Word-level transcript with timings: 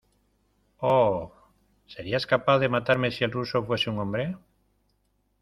¡oh!...¿ 0.79 1.31
serías 1.85 2.25
capaz 2.25 2.57
de 2.57 2.69
matarme 2.69 3.11
si 3.11 3.23
el 3.23 3.31
ruso 3.31 3.63
fuese 3.63 3.91
un 3.91 3.99
hombre? 3.99 4.35